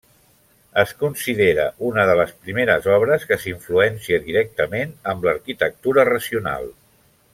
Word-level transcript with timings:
Es 0.83 0.93
considera 1.01 1.65
una 1.89 2.05
de 2.11 2.15
les 2.19 2.33
primeres 2.47 2.89
obres 2.95 3.27
que 3.33 3.37
s'influencia 3.43 4.19
directament 4.25 4.97
amb 5.15 5.29
l'arquitectura 5.29 6.07
racional. 6.11 6.67